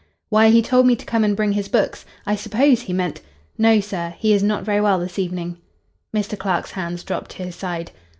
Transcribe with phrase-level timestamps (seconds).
[0.29, 2.07] "Why, he told me to come and bring his books!
[2.25, 3.21] I suppose he meant—!"
[3.55, 4.15] "No, sir.
[4.17, 5.57] He is not very well this evening."
[6.11, 6.35] Mr.
[6.35, 7.91] Clark's hands dropped to his side.